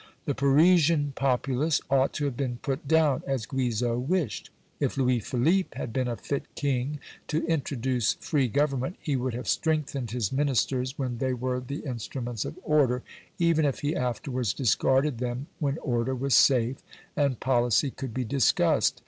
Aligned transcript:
The 0.25 0.33
Parisian 0.33 1.13
populace 1.15 1.79
ought 1.87 2.11
to 2.13 2.25
have 2.25 2.35
been 2.35 2.57
put 2.63 2.87
down, 2.87 3.21
as 3.27 3.45
Guizot 3.45 4.07
wished. 4.09 4.49
If 4.79 4.97
Louis 4.97 5.19
Philippe 5.19 5.77
had 5.77 5.93
been 5.93 6.07
a 6.07 6.15
fit 6.17 6.41
king 6.55 6.99
to 7.27 7.45
introduce 7.45 8.13
free 8.13 8.47
government, 8.47 8.95
he 8.99 9.15
would 9.15 9.35
have 9.35 9.47
strengthened 9.47 10.09
his 10.09 10.31
Ministers 10.31 10.97
when 10.97 11.19
they 11.19 11.35
were 11.35 11.59
the 11.59 11.81
instruments 11.85 12.45
of 12.45 12.57
order, 12.63 13.03
even 13.37 13.63
if 13.63 13.81
he 13.81 13.95
afterwards 13.95 14.55
discarded 14.55 15.19
them 15.19 15.45
when 15.59 15.77
order 15.77 16.15
was 16.15 16.33
safe, 16.33 16.77
and 17.15 17.39
policy 17.39 17.91
could 17.91 18.11
be 18.11 18.23
discussed. 18.25 18.99